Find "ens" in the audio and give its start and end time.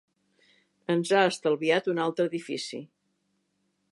0.93-1.11